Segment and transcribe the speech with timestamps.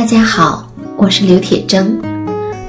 [0.00, 0.66] 大家好，
[0.96, 1.86] 我是刘铁铮。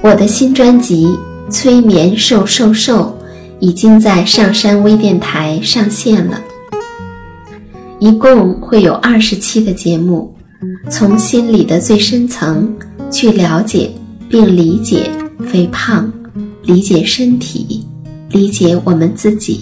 [0.01, 1.07] 我的新专辑
[1.49, 3.05] 《催眠瘦瘦瘦》
[3.61, 6.41] 已经在上山微电台上线了，
[7.99, 10.35] 一共会有二十期的节目，
[10.89, 12.69] 从心理的最深层
[13.09, 13.89] 去了解
[14.29, 15.09] 并理解
[15.47, 16.11] 肥胖，
[16.63, 17.87] 理解身体，
[18.29, 19.61] 理解我们自己。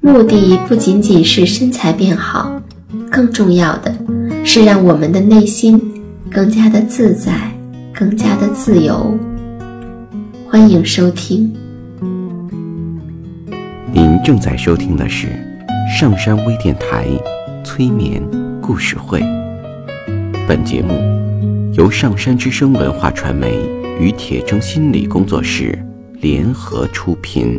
[0.00, 2.50] 目的不仅仅是身材变好，
[3.10, 3.94] 更重要的
[4.46, 5.92] 是让我们的内心。
[6.30, 7.32] 更加的自在，
[7.94, 9.16] 更加的自由。
[10.48, 11.52] 欢迎收听。
[13.92, 15.28] 您正在收听的是
[15.88, 17.06] 上山微电台
[17.64, 18.22] 催眠
[18.60, 19.22] 故事会。
[20.46, 20.92] 本节目
[21.74, 23.58] 由上山之声文化传媒
[23.98, 25.78] 与铁铮心理工作室
[26.20, 27.58] 联合出品。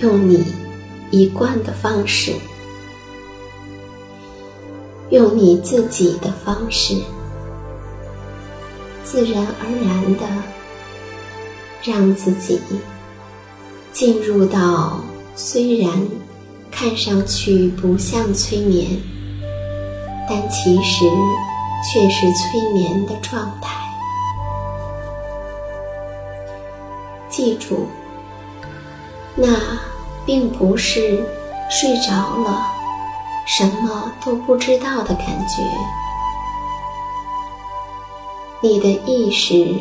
[0.00, 0.54] 用你
[1.10, 2.32] 一贯的方式，
[5.10, 6.94] 用你自己的方式，
[9.02, 10.26] 自然而然的
[11.82, 12.60] 让自己
[13.92, 15.00] 进入到
[15.34, 15.90] 虽然
[16.70, 19.02] 看上去不像催眠，
[20.28, 21.04] 但其实
[21.92, 23.76] 却是催眠的状态。
[27.28, 27.88] 记住。
[29.40, 29.48] 那
[30.28, 31.24] 并不是
[31.70, 32.12] 睡着
[32.44, 32.66] 了，
[33.46, 35.62] 什么都不知道的感觉。
[38.60, 39.74] 你的意识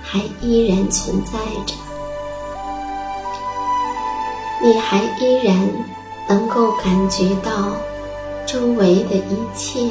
[0.00, 1.32] 还依然存在
[1.66, 1.74] 着，
[4.62, 5.68] 你还依然
[6.28, 7.72] 能够感觉到
[8.46, 9.90] 周围的一切。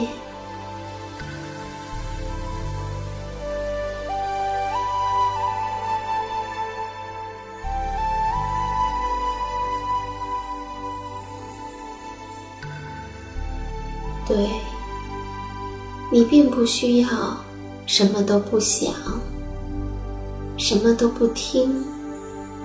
[14.30, 14.38] 对
[16.12, 17.10] 你并不需要
[17.88, 18.94] 什么都不想
[20.56, 21.84] 什么都不听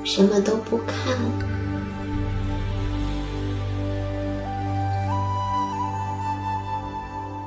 [0.04, 1.16] 什么都不看。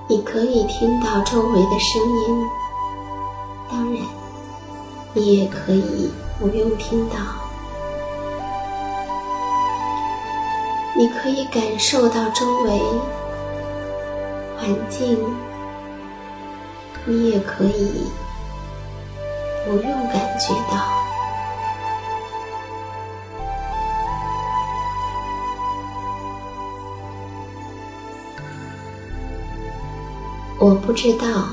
[0.09, 2.45] 你可以听到周围的声音
[3.69, 4.01] 当然
[5.13, 6.09] 你也可以
[6.39, 7.15] 不用听到。
[10.97, 12.81] 你可以感受到周围
[14.67, 15.17] 环境，
[17.05, 18.03] 你也可以
[19.65, 20.93] 不用感觉到。
[30.59, 31.47] 我不知道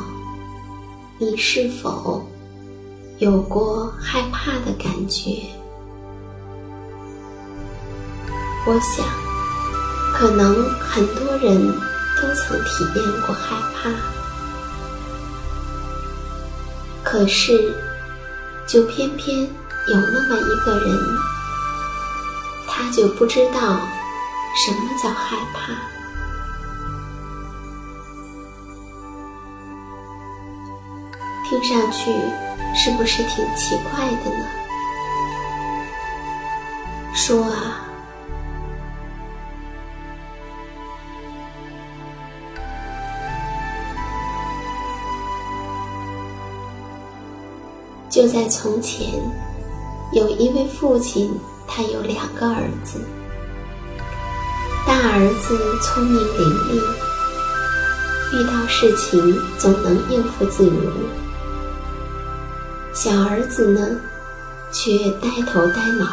[1.18, 2.26] 你是否
[3.18, 5.42] 有过害怕的感觉。
[8.66, 9.06] 我想，
[10.12, 11.72] 可能很多人
[12.24, 13.90] 都曾体验过害怕，
[17.02, 17.74] 可是，
[18.66, 21.18] 就偏偏有那么一个人，
[22.66, 23.78] 他就不知道
[24.56, 25.74] 什么叫害怕。
[31.46, 32.10] 听上去
[32.74, 34.46] 是不是挺奇怪的呢？
[37.14, 37.84] 说啊，
[48.14, 49.08] 就在从前，
[50.12, 53.00] 有一位父亲，他有两个儿子，
[54.86, 56.76] 大儿子聪明伶俐，
[58.32, 60.92] 遇到事情总能应付自如。
[62.92, 63.98] 小儿子呢，
[64.70, 66.06] 却呆头呆脑。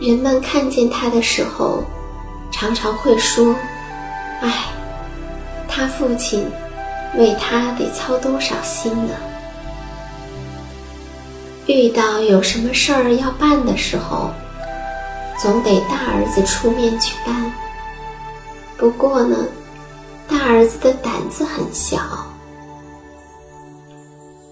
[0.00, 1.84] 人们看见他的时候，
[2.50, 3.54] 常常会说
[4.40, 4.64] ：“哎，
[5.68, 6.46] 他父亲
[7.16, 9.14] 为他得操多少心呢？”
[11.66, 14.30] 遇到有什么事儿要办的时候，
[15.40, 17.52] 总得大儿子出面去办。
[18.76, 19.36] 不过呢，
[20.28, 21.98] 大儿子的胆子很小。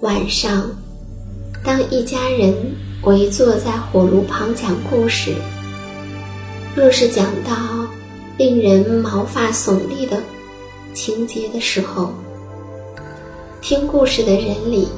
[0.01, 0.71] 晚上，
[1.65, 2.55] 当一家人
[3.03, 5.35] 围坐在火炉旁讲故事，
[6.77, 7.57] 若是讲到
[8.39, 10.23] 令人毛发耸立的
[10.95, 12.13] 情节的时候，
[13.61, 14.89] 听故事的人里，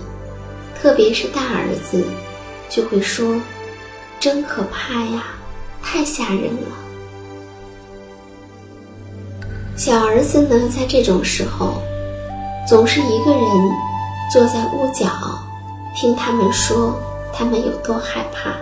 [0.78, 2.04] 特别是大儿子，
[2.68, 3.40] 就会说
[4.20, 5.24] ：“真可怕呀，
[5.82, 6.68] 太吓人了。”
[9.74, 11.80] 小儿子呢，在这种时候，
[12.68, 13.40] 总是一个人
[14.30, 15.08] 坐在屋角，
[15.96, 16.94] 听他们说
[17.32, 18.54] 他们有多害怕，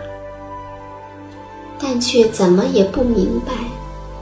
[1.80, 3.52] 但却怎么也不明白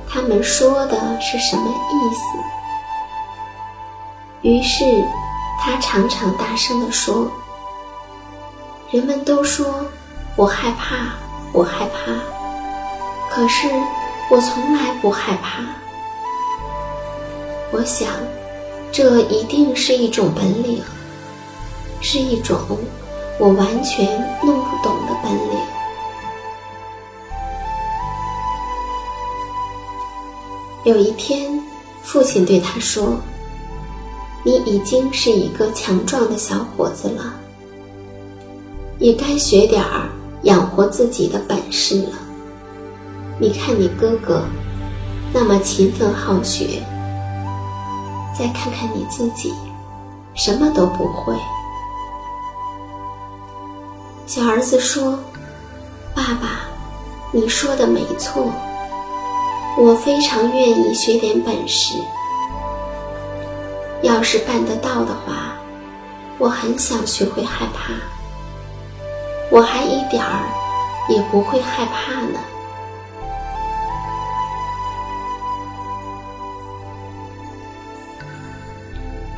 [0.09, 2.21] 他们说的是什么意思。
[4.43, 4.85] 于是，
[5.61, 7.31] 他常常大声地说
[8.93, 9.85] ：“人们都说
[10.37, 11.15] 我害怕，
[11.53, 12.13] 我害怕，
[13.31, 13.69] 可是
[14.31, 15.63] 我从来不害怕。”
[17.73, 18.09] 我想，
[18.93, 20.81] 这一定是一种本领，
[22.01, 22.59] 是一种
[23.39, 24.07] 我完全
[24.43, 24.97] 弄不懂
[30.87, 31.61] 有一天，
[32.05, 33.19] 父亲对他说
[34.47, 37.35] ：“你已经是一个强壮的小伙子了，
[39.01, 40.09] 也该学点儿
[40.45, 42.13] 养活自己的本事了。
[43.41, 44.45] 你看你哥哥，
[45.33, 46.81] 那么勤奋好学。”
[48.39, 49.53] 再看看你自己，
[50.35, 51.35] 什么都不会。
[54.25, 55.19] 小儿子说
[56.15, 56.61] ：“爸爸，
[57.33, 58.53] 你说的没错，
[59.79, 61.95] 我非常愿意学点本事。
[64.03, 65.57] 要是办得到的话，
[66.39, 67.93] 我很想学会害怕。
[69.51, 70.49] 我还一点儿
[71.09, 72.41] 也不会害怕呢。”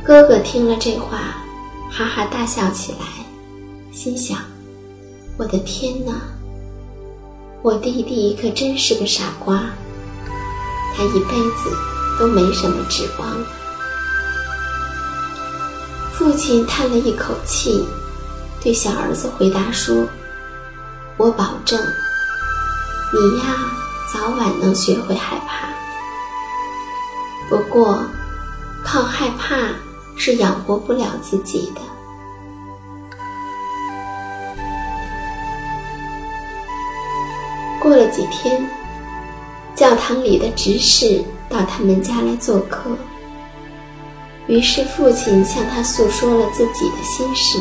[0.03, 1.43] 哥哥听了这话，
[1.91, 2.99] 哈哈大笑起来，
[3.91, 4.39] 心想
[5.37, 6.13] ：“我的天哪，
[7.61, 9.69] 我弟弟可真是个傻瓜，
[10.99, 11.71] 他一辈子
[12.19, 13.25] 都没什么指望。”
[16.11, 17.87] 父亲叹了一口气，
[18.61, 20.05] 对小儿子回答说
[21.15, 21.79] ：“我保证，
[23.13, 23.55] 你呀，
[24.13, 25.69] 早晚能学会害怕。
[27.49, 28.03] 不过，
[28.83, 29.55] 靠害怕。”
[30.21, 31.79] 是养活不了自己的。
[37.79, 38.69] 过了几天，
[39.79, 42.89] 教堂里的执事到他们家来做客，
[44.45, 47.57] 于是父亲向他诉说了自己的心事，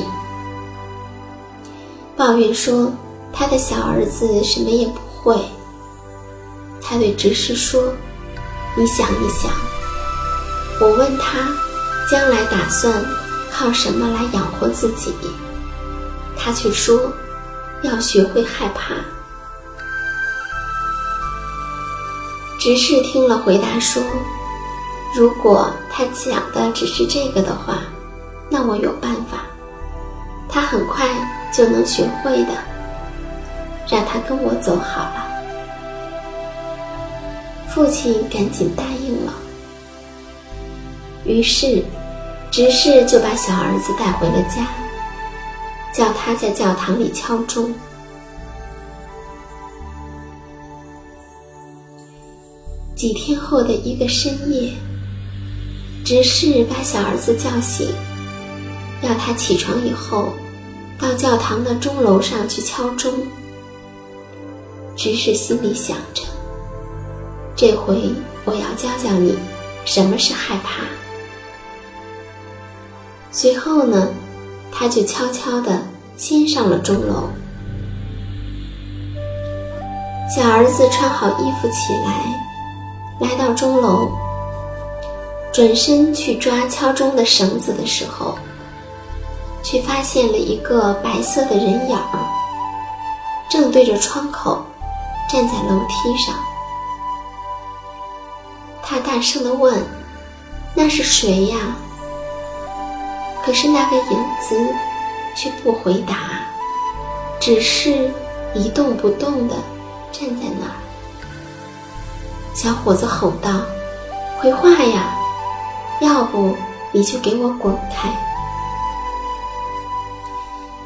[2.16, 2.92] 抱怨说
[3.32, 5.40] 他的小儿子什么也不会，
[6.82, 7.94] 他对执事说
[8.76, 9.52] ：“你想一想，
[10.80, 11.48] 我问他
[12.10, 12.92] 将来打算
[13.52, 15.14] 靠什么来养活自己，
[16.36, 17.12] 他却说
[17.82, 18.94] 要学会害怕。”
[22.58, 24.02] 执事听了，回答说
[25.14, 27.78] ：“如果他讲的只是这个的话，
[28.50, 29.44] 那我有办法，
[30.48, 31.08] 他很快
[31.52, 32.52] 就能学会的。
[33.88, 35.24] 让他跟我走好了。”
[37.70, 39.32] 父亲赶紧答应了。
[41.24, 41.84] 于是，
[42.50, 44.66] 执事就把小儿子带回了家，
[45.92, 47.72] 叫他在教堂里敲钟。
[52.98, 54.72] 几天后的一个深夜，
[56.04, 57.86] 执事把小儿子叫醒，
[59.02, 60.32] 要他起床以后，
[60.98, 63.12] 到教堂的钟楼上去敲钟。
[64.96, 66.24] 执事心里想着：
[67.54, 68.10] 这回
[68.44, 69.38] 我要教教你
[69.84, 70.82] 什么是害怕。
[73.30, 74.08] 随后呢，
[74.72, 75.82] 他就悄悄地
[76.16, 77.30] 先上了钟楼。
[80.34, 82.47] 小儿子穿好衣服起来。
[83.20, 84.10] 来到钟楼，
[85.52, 88.38] 转身去抓敲钟的绳子的时候，
[89.62, 91.98] 却发现了一个白色的人影，
[93.50, 94.62] 正对着窗口
[95.28, 96.34] 站在楼梯上。
[98.82, 99.84] 他大声地问
[100.72, 101.56] ：“那是谁呀？”
[103.44, 104.56] 可是那个影子
[105.34, 106.16] 却不回答，
[107.40, 108.10] 只是
[108.54, 109.56] 一动不动地
[110.12, 110.87] 站在那儿。
[112.60, 113.60] 小伙子吼道
[114.42, 115.14] ：“回话呀！
[116.00, 116.56] 要不
[116.90, 118.12] 你就给我滚开！”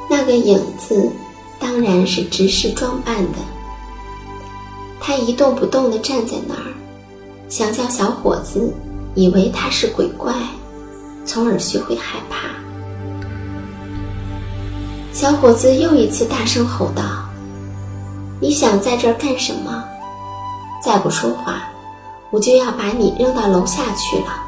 [0.07, 1.11] 那个影子
[1.59, 3.39] 当然是执事装扮的。
[5.01, 6.75] 他一动不动地站在那儿，
[7.49, 8.71] 想叫小伙子
[9.15, 10.35] 以为他是鬼怪，
[11.25, 12.51] 从而学会害怕。
[15.11, 17.03] 小伙子又一次大声吼道
[18.41, 19.83] ：“你想在这儿干什么？”
[20.83, 21.63] 再不说话，
[22.31, 24.43] 我就要把你扔到楼下去了。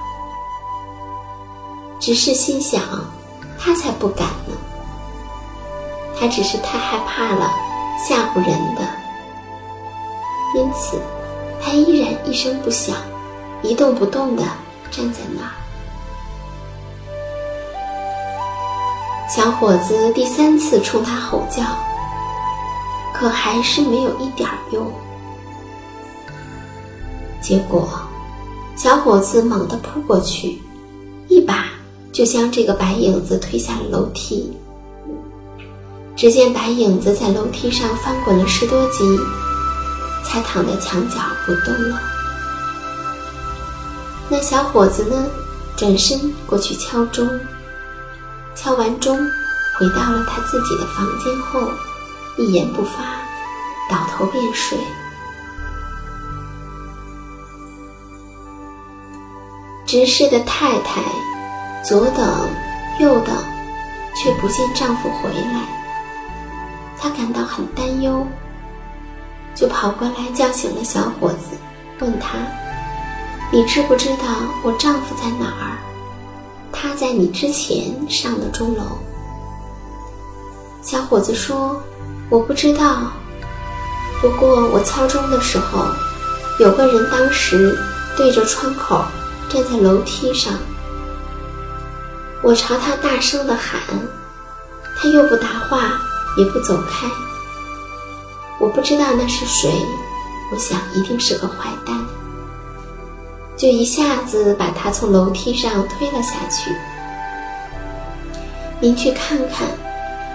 [2.01, 2.83] 只是心想，
[3.57, 4.55] 他才不敢呢。
[6.19, 7.51] 他只是太害怕了，
[7.97, 8.83] 吓唬人的。
[10.57, 11.01] 因此，
[11.63, 12.97] 他依然一声不响，
[13.63, 14.43] 一动不动地
[14.91, 15.53] 站在那儿。
[19.29, 21.63] 小伙子第三次冲他吼叫，
[23.13, 24.91] 可还是没有一点用。
[27.45, 27.87] 结果，
[28.75, 30.63] 小伙子猛地扑过去，
[31.29, 31.67] 一把
[32.11, 34.51] 就将这个白影子推下了楼梯。
[36.17, 39.05] 只见白影子在楼梯上翻滚了十多级，
[40.25, 42.01] 才躺在墙角不动了。
[44.31, 45.27] 那小伙子呢，
[45.77, 47.29] 转身过去敲钟，
[48.55, 49.19] 敲完钟，
[49.79, 51.61] 回到了他自己的房间后，
[52.39, 53.21] 一言不发，
[53.91, 54.79] 倒头便睡。
[59.95, 61.01] 执事的太太
[61.85, 62.51] 左等
[62.99, 63.33] 右等，
[64.17, 65.61] 却不见丈夫回来，
[66.99, 68.27] 她感到很担忧，
[69.55, 71.57] 就跑过来叫醒了小伙子，
[72.01, 72.39] 问他
[73.53, 74.25] ：“你知不知道
[74.65, 75.79] 我丈夫在哪儿？
[76.73, 78.99] 他在你之前上的钟楼。”
[80.83, 81.81] 小伙子说
[82.29, 83.13] ：“我不知道，
[84.21, 85.87] 不过我敲钟的时候，
[86.59, 87.79] 有个人当时
[88.17, 89.01] 对着窗口。”
[89.55, 90.53] 站在楼梯上，
[92.43, 93.81] 我朝他大声的喊，
[94.97, 95.93] 他又不答话，
[96.37, 97.07] 也不走开。
[98.59, 99.71] 我不知道那是谁，
[100.51, 102.05] 我想一定是个坏蛋，
[103.57, 106.75] 就一下子把他从楼梯上推了下去。
[108.81, 109.69] 您去看看，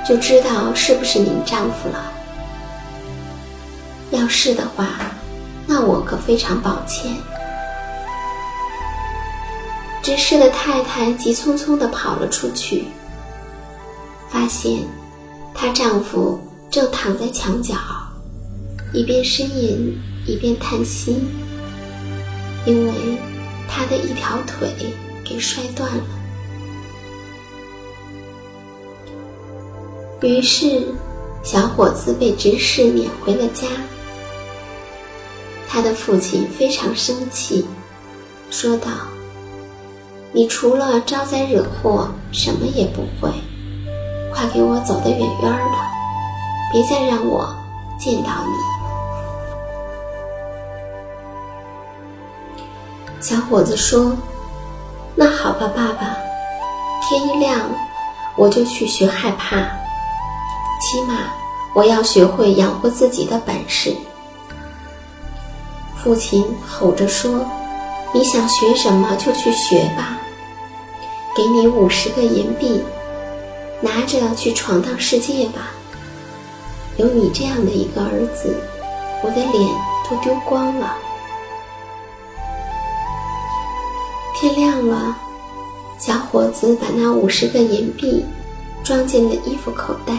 [0.07, 2.09] 就知道是不是您丈夫了。
[4.11, 4.87] 要是的话，
[5.67, 7.13] 那我可非常抱歉。
[10.01, 12.85] 执事的太太急匆匆地跑了出去，
[14.29, 14.79] 发现
[15.53, 16.39] 她丈夫
[16.69, 17.75] 正躺在墙角，
[18.93, 21.17] 一边呻吟一边叹息，
[22.65, 22.93] 因为
[23.67, 24.73] 他的一条腿
[25.23, 26.03] 给摔断了。
[30.21, 30.83] 于是，
[31.43, 33.67] 小伙子被执事撵回了家。
[35.67, 37.65] 他的父亲非常生气，
[38.49, 38.89] 说道。
[40.31, 43.31] 你除了招灾惹祸，什么也不会。
[44.31, 45.77] 快给我走得远远的，
[46.71, 47.55] 别再让我
[47.97, 48.53] 见到你。
[53.19, 54.15] 小伙子说
[55.15, 56.15] ：“那好吧，爸爸，
[57.01, 57.59] 天一亮
[58.37, 59.57] 我就去学害怕，
[60.79, 61.15] 起码
[61.73, 63.93] 我要学会养活自己的本事。”
[65.97, 67.45] 父亲吼着说
[68.11, 70.17] ：“你想学什么就去学吧，
[71.35, 72.81] 给你五十个银币，
[73.81, 75.71] 拿着去闯荡世界吧。
[76.97, 78.57] 有你这样的一个儿子，
[79.23, 79.53] 我的脸
[80.09, 80.97] 都丢光了。”
[84.35, 85.15] 天亮了，
[85.99, 88.25] 小伙子把那五十个银币
[88.83, 90.17] 装进了衣服口袋，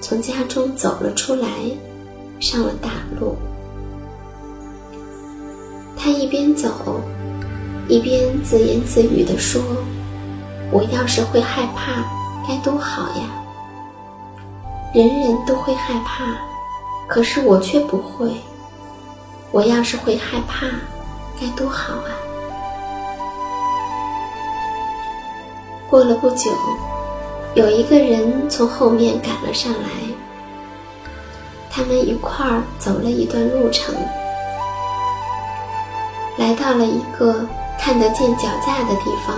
[0.00, 1.48] 从家中走了出来，
[2.40, 2.88] 上了大
[3.20, 3.36] 路。
[6.02, 7.00] 他一边走，
[7.86, 9.62] 一边自言自语地说
[10.72, 12.04] ：“我要是会害怕，
[12.44, 13.22] 该多好呀！
[14.92, 16.24] 人人都会害怕，
[17.06, 18.32] 可是我却不会。
[19.52, 20.66] 我要是会害怕，
[21.40, 22.10] 该多好啊！”
[25.88, 26.50] 过了不久，
[27.54, 29.88] 有一个人从后面赶了上来，
[31.70, 33.94] 他们一块儿走了一段路程。
[36.38, 37.46] 来到了一个
[37.78, 39.36] 看得见脚架的地方，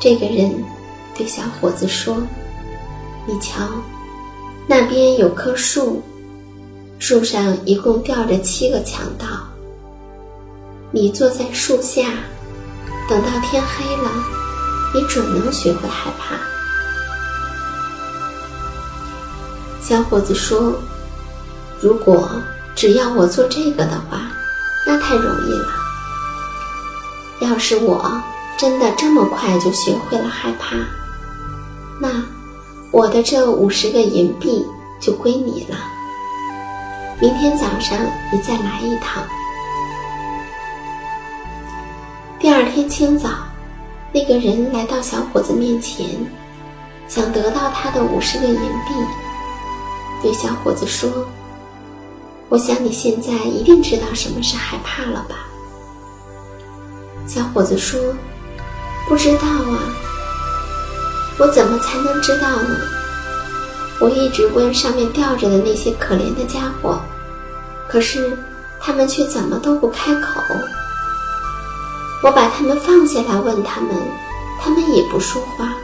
[0.00, 0.64] 这个人
[1.14, 2.16] 对小伙子说
[3.26, 3.68] ：“你瞧，
[4.66, 6.02] 那边有棵树，
[6.98, 9.26] 树上一共吊着七个强盗。
[10.90, 12.04] 你坐在树下，
[13.06, 14.10] 等到天黑了，
[14.94, 16.36] 你准能学会害怕。”
[19.82, 20.72] 小伙子说
[21.82, 22.26] ：“如果
[22.74, 24.32] 只要我做这个的话。”
[24.88, 25.68] 那太容易了。
[27.42, 28.10] 要是我
[28.56, 30.76] 真的这么快就学会了害怕，
[32.00, 32.08] 那
[32.90, 34.66] 我的这五十个银币
[34.98, 35.76] 就归你了。
[37.20, 37.98] 明天早上
[38.32, 39.22] 你再来一趟。
[42.38, 43.28] 第二天清早，
[44.10, 46.06] 那个人来到小伙子面前，
[47.08, 48.94] 想得到他的五十个银币，
[50.22, 51.10] 对小伙子说。
[52.48, 55.44] 我想你现在一定知道什么是害怕了吧？
[57.26, 58.00] 小伙子说
[59.06, 59.94] ：“不知道啊，
[61.38, 62.74] 我怎么才能知道呢？
[64.00, 66.98] 我一直问上面吊着的那些可怜的家伙，
[67.86, 68.34] 可是
[68.80, 70.40] 他们却怎么都不开口。
[72.22, 73.90] 我把他们放下来问他们，
[74.58, 75.74] 他们也不说话。”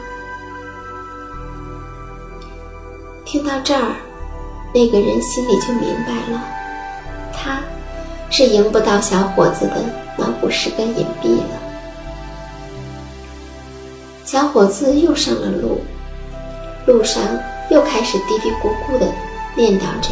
[3.23, 3.95] 听到这儿。
[4.75, 6.43] 那个人心里就明白了，
[7.31, 7.61] 他
[8.29, 9.81] 是赢不到小伙子的
[10.17, 11.61] 那五十个银币了。
[14.25, 15.81] 小伙子又上了路，
[16.85, 17.23] 路上
[17.71, 19.09] 又开始嘀嘀咕咕的
[19.55, 20.09] 念叨着：“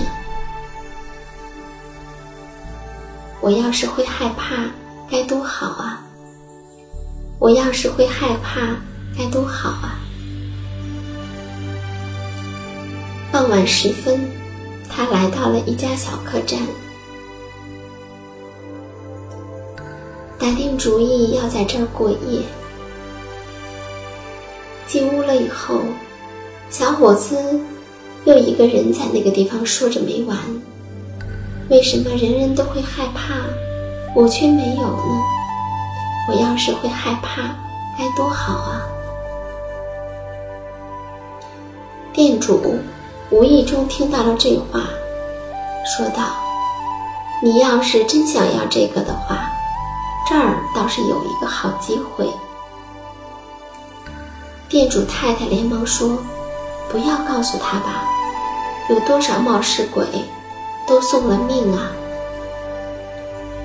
[3.43, 4.55] 我要是会害怕，
[5.11, 6.01] 该多好啊！
[7.37, 8.61] 我要是会害怕，
[9.17, 9.99] 该多好啊！”
[13.29, 14.25] 傍晚时分。
[14.95, 16.59] 他来到了一家小客栈，
[20.37, 22.41] 打定主意要在这儿过夜。
[24.85, 25.79] 进屋了以后，
[26.69, 27.59] 小伙子
[28.25, 30.37] 又一个人在那个地方说着没完
[31.71, 33.33] ：“为什么人人都会害怕，
[34.15, 35.21] 我却没有呢？
[36.29, 37.41] 我要是会害怕，
[37.97, 38.85] 该多好啊！”
[42.13, 42.77] 店主。
[43.33, 44.81] 无意中听到了这话，
[45.83, 46.35] 说道
[47.41, 49.49] ：“你要是真想要这个的话，
[50.29, 52.29] 这儿倒是有一个好机会。”
[54.69, 56.15] 店主太太连忙说
[56.91, 58.03] ：“不要告诉他吧，
[58.91, 60.05] 有多少冒失鬼，
[60.87, 61.89] 都送了命啊！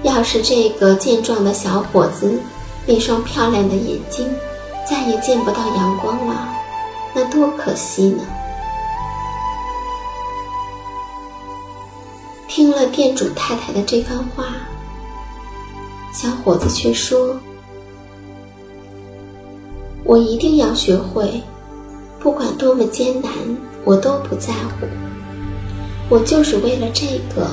[0.03, 2.41] 要是这个健壮的小伙子
[2.87, 4.35] 那双漂亮的眼睛
[4.89, 6.49] 再也见不到阳光了，
[7.13, 8.25] 那多可惜呢！”
[12.59, 14.47] 听了店主太太的这番话，
[16.13, 17.39] 小伙子却说
[20.03, 21.41] ：“我一定要学会，
[22.19, 23.31] 不管多么艰难，
[23.85, 24.89] 我都不在乎。
[26.09, 27.47] 我就是为了这个，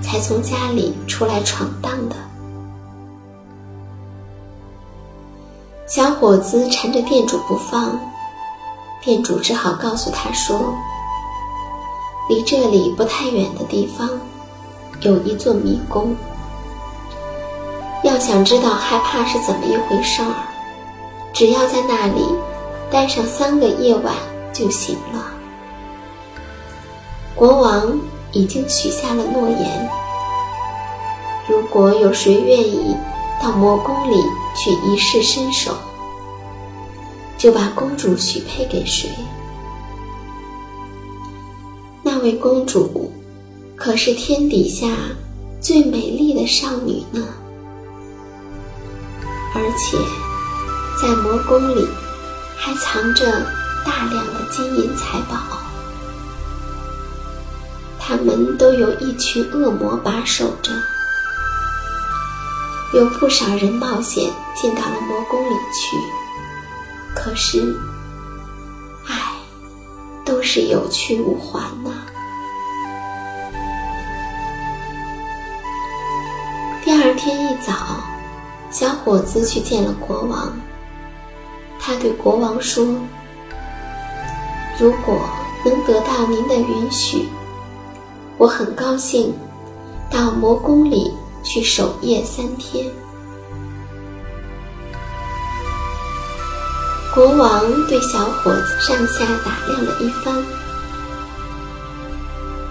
[0.00, 2.16] 才从家里出来闯荡的。”
[5.86, 8.00] 小伙子缠着店主不放，
[9.04, 10.74] 店主只好告诉他说
[12.30, 14.08] ：“离这里不太远的地方。”
[15.00, 16.16] 有一座迷宫，
[18.02, 20.34] 要想知道害怕是怎么一回事儿，
[21.32, 22.24] 只要在那里
[22.90, 24.14] 待上三个夜晚
[24.52, 25.24] 就行了。
[27.34, 27.98] 国王
[28.32, 29.88] 已经许下了诺言，
[31.46, 32.96] 如果有谁愿意
[33.42, 34.16] 到魔宫里
[34.56, 35.72] 去一试身手，
[37.36, 39.10] 就把公主许配给谁。
[42.02, 43.12] 那位公主
[43.76, 44.88] 可是天底下
[45.60, 47.22] 最美丽的少女呢，
[49.54, 49.98] 而且
[51.00, 51.86] 在魔宫里
[52.56, 53.46] 还藏着
[53.84, 55.36] 大量的金银财宝，
[58.00, 60.72] 他们都有一群恶魔把守着。
[62.94, 65.96] 有不少人冒险进到了魔宫里去，
[67.14, 67.76] 可是，
[69.06, 69.32] 唉，
[70.24, 71.90] 都是有去无还呐。
[76.96, 78.00] 第二天一早，
[78.70, 80.50] 小伙子去见了国王。
[81.78, 82.86] 他对国王说
[84.80, 85.20] ：“如果
[85.62, 87.28] 能得到您的允许，
[88.38, 89.34] 我很高兴
[90.10, 91.12] 到魔宫里。”
[91.44, 92.90] 去守夜三天。
[97.14, 100.42] 国王对小伙子上下打量了一番，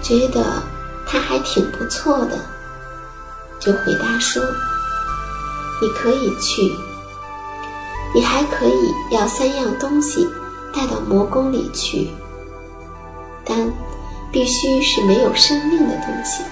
[0.02, 0.44] 觉得
[1.06, 2.38] 他还挺不错的，
[3.66, 4.44] 就回答说
[5.82, 6.76] ：“你可以去，
[8.14, 10.30] 你还可以要三样东西
[10.72, 12.12] 带到魔宫里去，
[13.44, 13.68] 但
[14.32, 16.44] 必须是没有生命的东西。”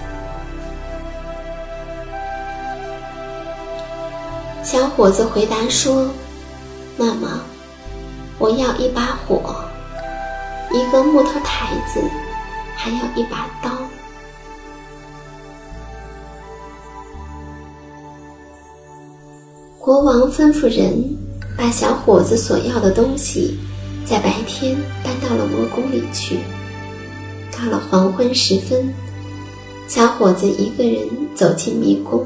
[4.64, 6.10] 小伙子回答说
[6.98, 7.30] ：“那么，
[8.40, 9.54] 我要一把火，
[10.72, 12.02] 一个木头台子，
[12.76, 13.70] 还要一把刀。”
[19.84, 21.04] 国王吩咐人
[21.58, 23.60] 把小伙子所要的东西，
[24.06, 26.38] 在白天搬到了魔宫里去。
[27.52, 28.94] 到了黄昏时分，
[29.86, 32.26] 小伙子一个人走进迷宫。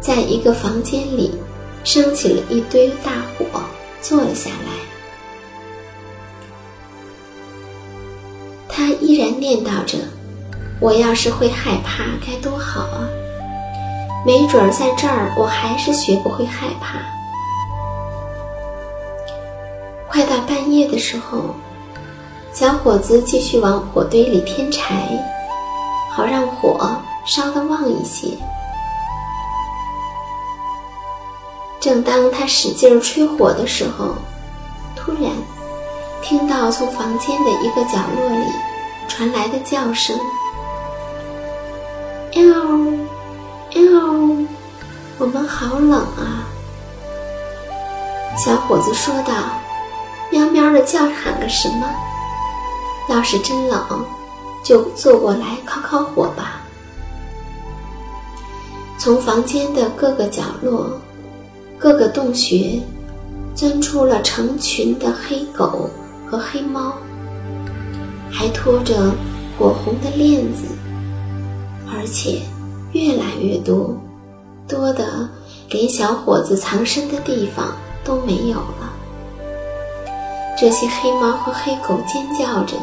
[0.00, 1.32] 在一个房间里，
[1.84, 3.44] 升起了一堆大火，
[4.00, 4.72] 坐了下来。
[8.66, 9.98] 他依然念叨着
[10.80, 13.06] ：“我要是会害怕，该多好啊！
[14.28, 16.98] 没准儿在这儿，我还是学不会害怕。”
[20.06, 21.54] 快到半夜的时候，
[22.52, 25.08] 小伙子继续往火堆里添柴，
[26.10, 28.36] 好让火烧得旺一些。
[31.80, 34.14] 正当他使劲吹火的时候，
[34.94, 35.32] 突然
[36.20, 38.44] 听到从房间的一个角落里
[39.08, 40.14] 传来的叫声
[42.36, 42.44] ：“喵，
[45.28, 46.48] 我们好冷啊！”
[48.42, 49.34] 小伙子说道
[50.32, 51.86] ：“喵喵的叫喊个什么？
[53.10, 54.06] 要是真冷，
[54.64, 56.62] 就坐过来烤烤火吧。”
[58.98, 60.98] 从房间的各个角落。
[61.80, 62.82] 各个洞穴
[63.54, 65.88] 钻出了成群的黑狗
[66.26, 66.92] 和黑猫，
[68.32, 69.14] 还拖着
[69.56, 70.64] 火红的链子，
[71.86, 72.42] 而且
[72.90, 73.96] 越来越多，
[74.68, 75.28] 多的
[75.70, 78.92] 连小伙子藏身的地方都没有了。
[80.56, 82.76] 这些黑猫和黑狗尖叫着，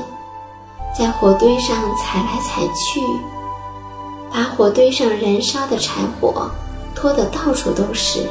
[0.98, 3.02] 在火堆上踩来踩去，
[4.32, 6.50] 把火堆上燃烧的柴火
[6.96, 8.22] 拖得到处都是。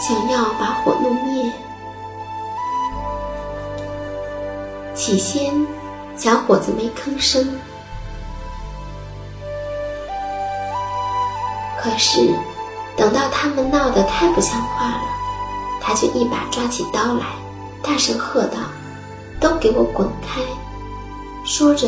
[0.00, 1.52] 想要把火弄灭。
[4.94, 5.66] 起先，
[6.16, 7.58] 小伙子没吭声，
[11.84, 12.18] 可是
[12.96, 15.02] 等到他们闹得太不像话了，
[15.82, 17.26] 他就一把抓起刀来，
[17.82, 18.56] 大声喝道
[19.38, 20.40] ：“都给我滚开！”
[21.44, 21.86] 说着，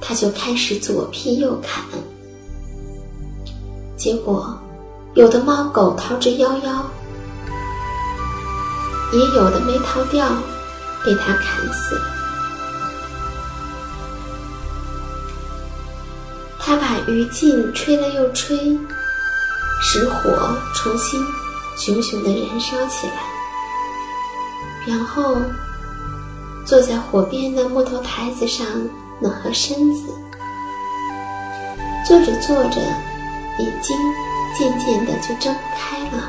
[0.00, 1.82] 他就开始左劈右砍，
[3.96, 4.56] 结果
[5.14, 6.82] 有的猫狗逃之夭夭。
[9.12, 10.28] 也有的没逃掉，
[11.04, 12.02] 被他砍死了。
[16.60, 18.76] 他把余烬吹了又吹，
[19.80, 21.24] 使火重新
[21.76, 23.14] 熊熊的燃烧起来。
[24.86, 25.36] 然后
[26.64, 28.66] 坐在火边的木头台子上
[29.20, 30.12] 暖和身子，
[32.06, 32.80] 坐着坐着，
[33.58, 33.96] 眼睛
[34.56, 36.22] 渐渐的就睁不开了。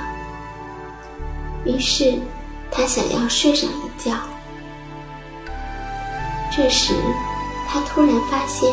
[1.65, 2.19] 于是。
[2.69, 4.11] 他想要睡上一觉，
[6.51, 6.93] 这时，
[7.67, 8.69] 他突然发现，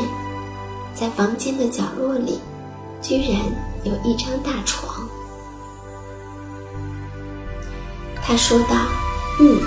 [0.93, 2.41] 在房间的角落里，
[3.05, 3.39] 居然
[3.85, 5.07] 有一张大床。
[8.23, 8.75] 他说道
[9.39, 9.61] ：“嗯，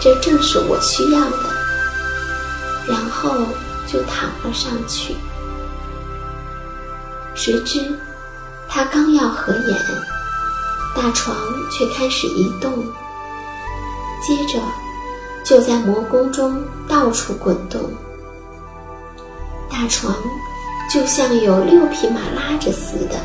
[0.00, 1.52] 这正是我需要的。”
[2.88, 3.30] 然后
[3.86, 5.14] 就躺了上去。
[7.36, 7.96] 谁知，
[8.68, 9.78] 他刚要合眼，
[10.96, 11.36] 大床
[11.70, 12.84] 却开始移动，
[14.20, 14.60] 接着
[15.44, 17.80] 就在魔宫中到处滚动。
[19.70, 20.12] 大床
[20.92, 23.16] 就像有六匹马拉着似的，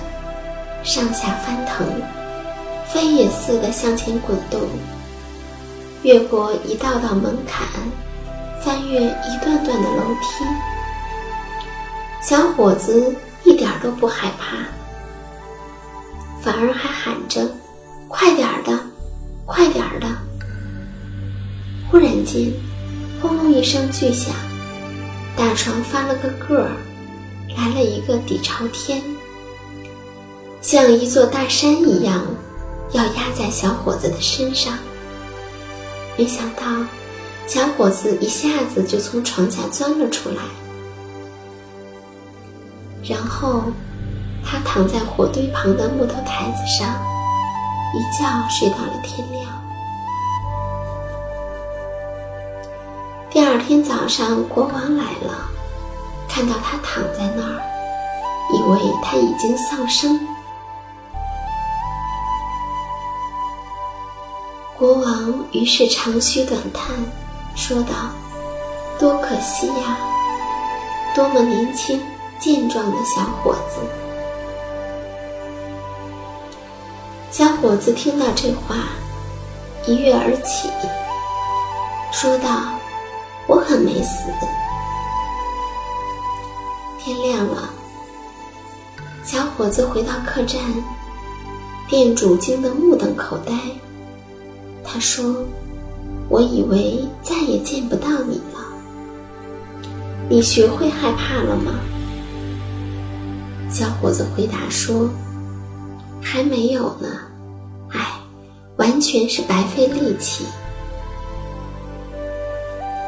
[0.85, 1.85] 上下翻腾，
[2.87, 4.61] 飞也似的向前滚动，
[6.01, 7.67] 越过一道道门槛，
[8.61, 10.45] 翻越一段段的楼梯。
[12.21, 14.55] 小伙子一点都不害怕，
[16.41, 17.51] 反而还喊着
[18.07, 18.79] ：“快点儿的，
[19.45, 20.07] 快点儿的！”
[21.91, 22.49] 忽然间，
[23.21, 24.33] 轰隆一声巨响，
[25.35, 26.71] 大床翻了个个儿，
[27.57, 29.01] 来了一个底朝天，
[30.61, 32.23] 像一座大山一样，
[32.91, 34.77] 要压在小伙子的身上。
[36.15, 36.63] 没想到，
[37.47, 40.35] 小伙子一下子就从床下钻了出来。
[43.03, 43.63] 然后，
[44.45, 46.87] 他躺在火堆旁的木头台子上，
[47.95, 49.45] 一觉睡到了天亮。
[53.31, 55.49] 第二天早上，国王来了，
[56.37, 57.59] 看到他躺在那儿，
[58.53, 60.19] 以为他已经丧生。
[64.77, 66.95] 国王于是长吁短叹，
[67.55, 67.89] 说道
[68.99, 69.97] ：“多可惜呀，
[71.15, 71.99] 多么年轻！”
[72.37, 73.79] 健壮的小伙子，
[77.31, 78.89] 小伙子听到这话，
[79.87, 80.69] 一跃而起，
[82.11, 82.61] 说道
[83.49, 84.31] ：“我可没死。”
[87.07, 87.69] 天亮了，
[89.23, 90.59] 小伙子回到客栈，
[91.87, 93.53] 店主惊得目瞪口呆。
[94.83, 95.45] 他说
[96.27, 98.59] ：“我以为再也见不到你了，
[100.27, 101.75] 你学会害怕了吗？”
[103.71, 105.09] 小伙子回答说
[106.21, 107.07] ：“还没有呢，
[107.91, 108.05] 唉，
[108.75, 110.45] 完全是白费力气。”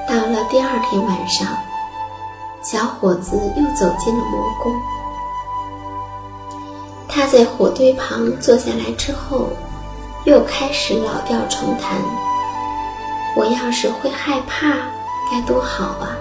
[0.07, 1.45] 到了第二天晚上，
[2.62, 4.74] 小伙子又走进了魔宫。
[7.08, 9.50] 他在火堆旁坐下来之后，
[10.26, 12.00] 又开始老调重弹
[13.36, 14.74] ：“我要是会害怕，
[15.32, 16.15] 该多好啊！”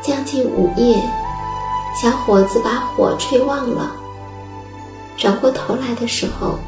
[0.00, 1.02] 将近午夜，
[1.94, 3.90] 小伙子把火吹旺了。
[5.16, 6.58] 转过头来的时候，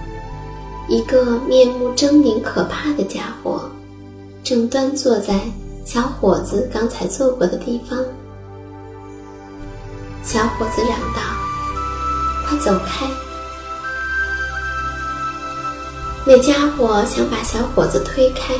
[0.88, 3.70] 一个面目狰狞、可怕的家伙，
[4.42, 5.40] 正端坐在
[5.84, 7.98] 小伙子刚才坐过的地方。
[10.22, 11.22] 小伙子嚷道
[12.46, 13.06] ：“快走开！”
[16.26, 18.54] 那家伙想把小伙子推开。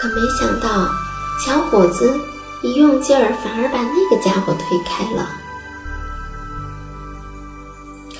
[0.00, 0.88] 可没想到，
[1.44, 2.18] 小伙子
[2.62, 5.28] 一用劲儿，反而把那个家伙推开了。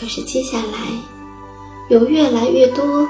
[0.02, 0.78] 可是接下来，
[1.88, 3.06] 有越来越多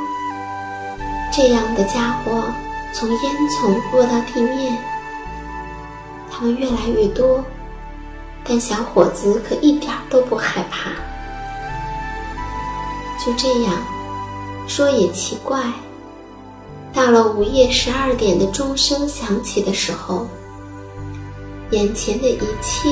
[1.34, 2.44] 这样的家伙
[2.92, 4.76] 从烟囱落到地面，
[6.30, 7.42] 他们越来越多，
[8.44, 10.90] 但小伙子可一点都不害怕。
[13.24, 13.72] 就这样，
[14.68, 15.62] 说也奇怪。
[16.92, 20.28] 到了午夜十二点的钟声响起的时候，
[21.70, 22.90] 眼前的一切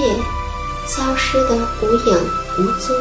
[0.87, 2.17] 消失的无影
[2.59, 2.97] 无踪。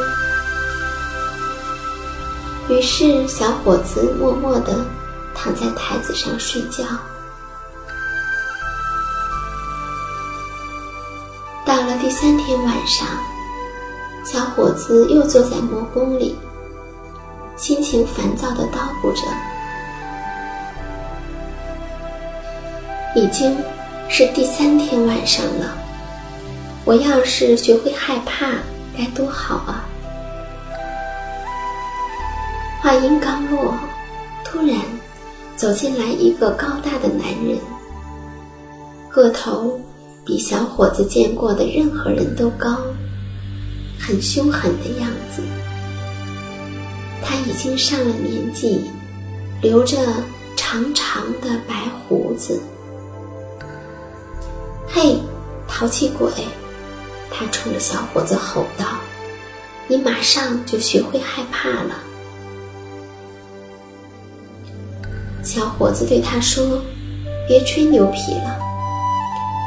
[2.70, 4.86] 于是，小伙子默默地
[5.34, 6.84] 躺在台子上睡觉。
[11.66, 13.08] 到了第三天晚上，
[14.24, 16.38] 小伙子又坐在魔宫里，
[17.58, 19.24] 心情烦躁地叨咕着。
[23.16, 23.58] 已经
[24.08, 25.76] 是第三天晚上了，
[26.86, 28.52] 我要是学会害怕，
[28.96, 29.89] 该多好啊！
[32.90, 33.76] 话音刚落，
[34.44, 34.76] 突然
[35.56, 37.56] 走进来一个高大的男人，
[39.12, 39.80] 个头
[40.26, 42.78] 比小伙子见过的任何人都高，
[44.00, 45.44] 很凶狠的样子。
[47.22, 48.90] 他已经上了年纪，
[49.62, 49.96] 留着
[50.56, 51.76] 长长的白
[52.08, 52.60] 胡子。
[54.88, 55.20] 嘿，
[55.68, 56.28] 淘气鬼！
[57.30, 58.98] 他冲着小伙子吼道
[59.88, 61.96] ：“你马上就学会害怕了。”
[65.50, 66.80] 小伙子对他说
[67.50, 68.56] ：“别吹牛皮了，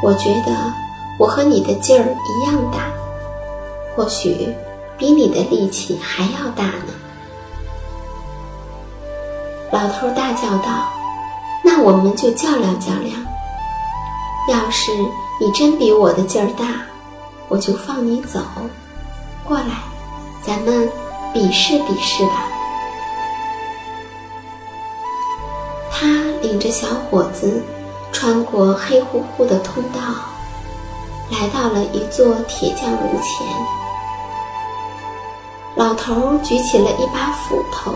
[0.01, 0.73] 我觉得
[1.19, 2.87] 我和你的劲儿一样大，
[3.93, 4.47] 或许
[4.97, 6.93] 比你的力气还要大呢。”
[9.73, 10.87] 老头大叫道
[11.65, 13.21] ：“那我们就较量较量。
[14.47, 14.89] 要是
[15.37, 16.65] 你真比我的劲儿大，
[17.49, 18.39] 我就放你走。
[19.43, 19.83] 过来，
[20.41, 20.89] 咱们
[21.33, 22.47] 比试比试吧。”
[26.43, 27.63] 领着小伙子
[28.11, 29.99] 穿过黑乎乎的通道，
[31.31, 33.47] 来到了一座铁匠炉前。
[35.75, 37.95] 老头举起了一把斧头。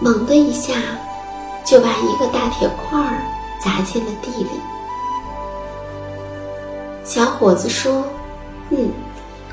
[0.00, 0.74] 猛的一下，
[1.64, 3.22] 就把一个大铁块儿
[3.58, 4.50] 砸进了地里。
[7.02, 8.04] 小伙子说
[8.68, 8.90] ：“嗯，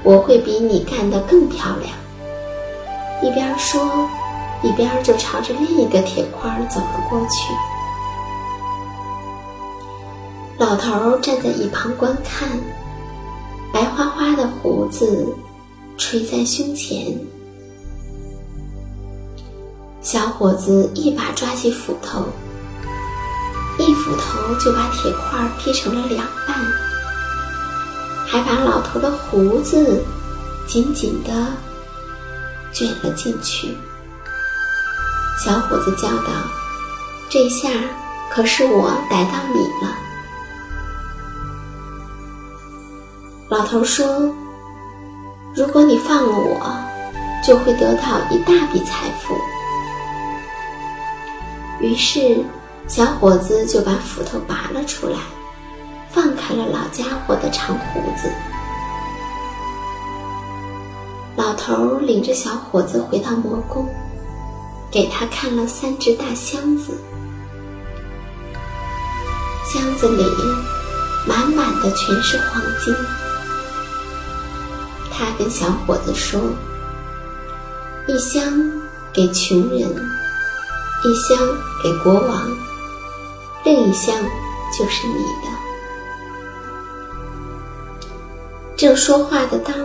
[0.04, 1.94] 我会比你干得更漂亮。”
[3.24, 4.10] 一边说，
[4.64, 7.54] 一边就朝着另一个铁块走了过去。
[10.58, 12.50] 老头站在一旁观看，
[13.74, 15.36] 白花花的胡子
[15.98, 17.20] 垂在胸前。
[20.02, 22.24] 小伙子一把抓起斧头，
[23.80, 26.56] 一斧头就把铁块劈成了两半，
[28.26, 30.04] 还把老头的胡子
[30.68, 31.48] 紧紧地
[32.72, 33.76] 卷了进去。
[35.38, 36.30] 小伙子叫道
[37.30, 37.70] ：“这下
[38.30, 39.96] 可是我逮到你了。”
[43.50, 44.34] 老头说
[45.54, 46.74] ：“如果你放了我，
[47.46, 49.36] 就会得到一大笔财富。”
[51.82, 52.44] 于是，
[52.88, 55.18] 小伙子就把斧头拔了出来，
[56.10, 58.32] 放开了老家伙的长胡子。
[61.36, 63.88] 老头领着小伙子回到魔宫，
[64.94, 66.96] 给他看了三只大箱子，
[69.66, 70.24] 箱子里
[71.28, 72.96] 满满的全是黄金。
[75.12, 76.40] 他跟小伙子说
[78.08, 78.44] ：“一箱
[79.12, 79.90] 给穷人。”
[81.06, 81.38] 一箱
[81.84, 82.48] 给国王，
[83.66, 84.16] 另一箱
[84.72, 85.50] 就是你的。
[88.78, 89.76] 正说话的当，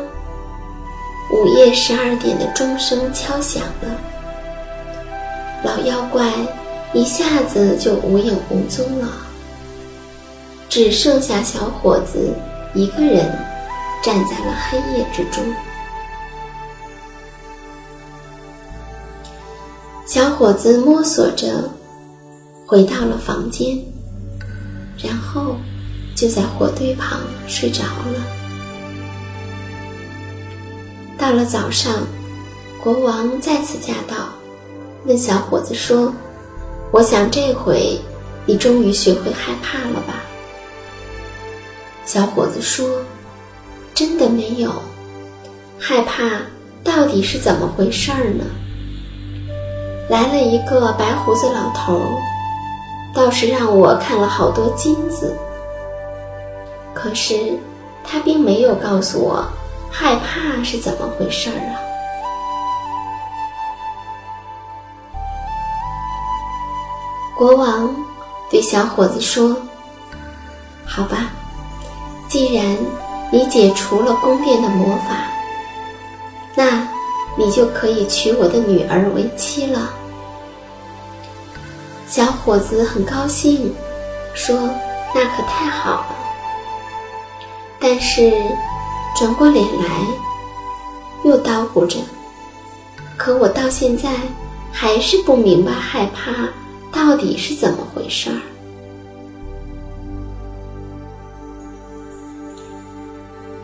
[1.33, 4.01] 午夜十二点的钟声敲响了，
[5.65, 6.33] 老妖怪
[6.93, 9.09] 一下子就无影无踪了，
[10.69, 12.33] 只剩下小伙子
[12.75, 13.37] 一个人
[14.03, 15.45] 站在了黑夜之中。
[20.07, 21.69] 小伙子摸索着
[22.67, 23.79] 回到了房间，
[24.97, 25.57] 然后
[26.15, 28.25] 就在火堆旁睡着了。
[31.19, 32.07] 到了早上，
[32.83, 34.29] 国王再次驾到，
[35.09, 36.13] 问小伙子说
[36.93, 37.99] ：“我想这回
[38.45, 40.23] 你终于学会害怕了吧？”
[42.05, 42.87] 小伙子说
[43.95, 44.71] ：“真的没有，
[45.79, 46.43] 害怕
[46.85, 48.45] 到底是怎么回事儿呢？”
[50.11, 52.03] 来了一个白胡子老头，
[53.15, 55.35] 倒是让我看了好多金子。
[56.93, 57.35] 可是
[58.05, 59.43] 他并没有告诉我
[59.91, 61.88] 害怕是怎么回事儿啊。
[67.39, 67.95] 国王
[68.51, 69.57] 对小伙子说
[70.85, 71.31] ：“好吧，
[72.27, 72.77] 既然
[73.31, 75.29] 你解除了宫殿的魔法，
[76.57, 76.87] 那……”
[77.39, 79.91] 你就可以娶我的女儿为妻了。
[82.09, 83.73] 小伙子很高兴，
[84.35, 84.59] 说
[85.15, 86.17] ：“那可太好了。”
[87.79, 88.33] 但是
[89.17, 90.01] 转过脸来，
[91.23, 92.01] 又叨咕着
[93.17, 94.11] ：“可我到现在
[94.73, 96.33] 还是不明白害怕
[96.93, 98.37] 到底是怎么回事儿。”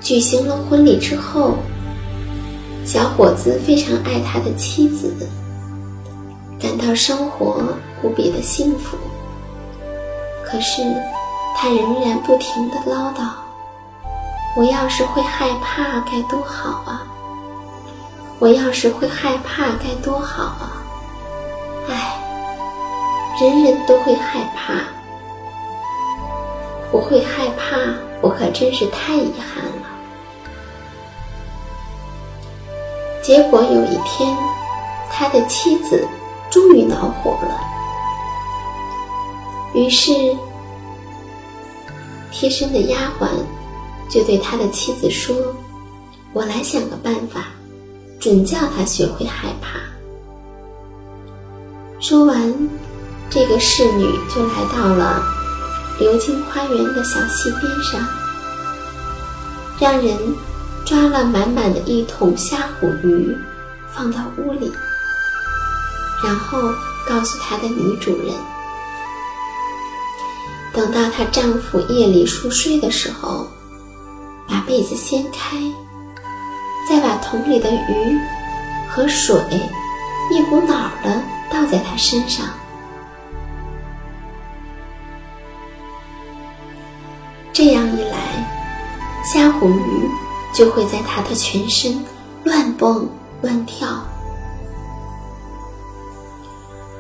[0.01, 1.57] 举行了婚礼之后。
[2.87, 5.11] 小伙子非常爱他的妻子，
[6.61, 7.63] 感到生活
[8.03, 8.95] 无比的幸福。
[10.45, 10.83] 可是，
[11.57, 13.31] 他仍然不停的唠叨
[14.55, 17.07] ：“我要是会害怕该多好啊！
[18.39, 20.84] 我要是会害怕该多好啊！
[23.41, 24.75] 人人都会害怕，
[26.91, 27.77] 不会害怕，
[28.21, 29.89] 我可真是太遗憾了。”
[33.23, 34.37] 结果有一天，
[35.11, 36.07] 他的妻子
[36.51, 37.61] 终于恼火了。
[39.75, 40.13] 于是，
[42.31, 43.29] 贴身的丫鬟
[44.09, 45.35] 就对他的妻子说
[46.33, 47.47] ：“我来想个办法，
[48.21, 49.81] 准叫他学会害怕。”
[51.99, 52.55] 说完，
[53.31, 54.05] 这个侍女
[54.35, 55.23] 就来到了
[55.99, 58.01] 流经花园的小溪边上，
[59.79, 60.17] 让人。
[60.87, 63.35] 抓了满满的一桶虾虎鱼，
[63.91, 64.71] 放到屋里，
[66.23, 66.61] 然后
[67.09, 68.35] 告诉她的女主人。
[70.75, 73.49] 等到她丈夫夜里熟睡的时候，
[74.47, 75.57] 把被子掀开，
[76.87, 78.19] 再把桶里的鱼
[78.91, 79.35] 和水
[80.31, 82.47] 一股脑儿的倒在他身上。
[87.55, 88.19] 这样一来，
[89.25, 90.11] 虾红鱼
[90.53, 92.05] 就会在他的全身
[92.43, 93.09] 乱蹦
[93.43, 93.87] 乱跳。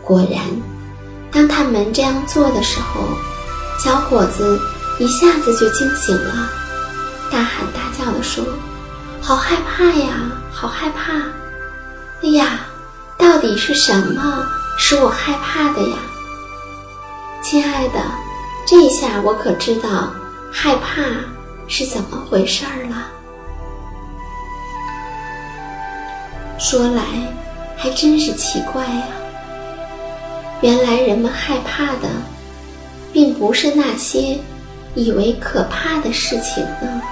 [0.05, 0.41] 果然，
[1.33, 3.01] 当他们这样做的时候，
[3.83, 4.57] 小伙子
[5.01, 6.49] 一下子就惊醒了，
[7.33, 8.45] 大喊大叫的说
[9.21, 11.15] ：“好害怕呀，好害怕！
[12.23, 12.61] 哎呀，
[13.19, 14.47] 到底是什么
[14.79, 15.97] 使我害怕的呀？
[17.43, 18.01] 亲爱的，
[18.65, 20.15] 这下我可知道
[20.57, 21.03] 害怕
[21.67, 23.11] 是怎么回事儿了。
[26.61, 27.03] 说来
[27.77, 29.03] 还真是奇怪呀。”
[30.63, 32.09] 原来人们害怕的，
[33.13, 34.39] 并不是那些
[34.95, 37.03] 以为可怕的事情呢。